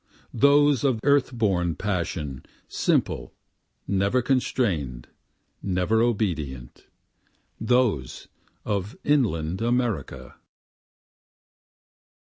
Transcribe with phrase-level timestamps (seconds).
[0.33, 3.35] Those of earth born passion, simple,
[3.87, 5.07] never constrain'd,
[5.61, 6.87] never obedient,
[7.59, 8.27] Those
[8.65, 10.37] of inland America.